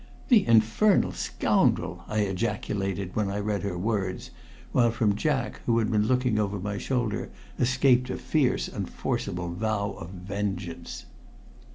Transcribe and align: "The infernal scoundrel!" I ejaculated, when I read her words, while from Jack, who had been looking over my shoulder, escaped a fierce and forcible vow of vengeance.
"The 0.29 0.47
infernal 0.47 1.11
scoundrel!" 1.11 2.05
I 2.07 2.21
ejaculated, 2.21 3.15
when 3.15 3.29
I 3.29 3.37
read 3.37 3.61
her 3.61 3.77
words, 3.77 4.31
while 4.71 4.89
from 4.89 5.13
Jack, 5.15 5.61
who 5.67 5.77
had 5.77 5.91
been 5.91 6.07
looking 6.07 6.39
over 6.39 6.59
my 6.59 6.79
shoulder, 6.79 7.29
escaped 7.59 8.09
a 8.09 8.17
fierce 8.17 8.67
and 8.67 8.89
forcible 8.89 9.49
vow 9.49 9.91
of 9.91 10.09
vengeance. 10.09 11.05